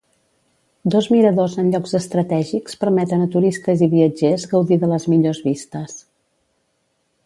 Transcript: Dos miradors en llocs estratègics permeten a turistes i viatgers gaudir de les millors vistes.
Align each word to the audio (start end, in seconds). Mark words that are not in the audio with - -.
Dos 0.95 1.09
miradors 1.15 1.57
en 1.63 1.67
llocs 1.75 1.93
estratègics 1.99 2.81
permeten 2.85 3.27
a 3.27 3.31
turistes 3.37 3.87
i 3.89 3.93
viatgers 3.95 4.51
gaudir 4.55 4.83
de 4.85 4.93
les 4.97 5.11
millors 5.15 5.47
vistes. 5.53 5.99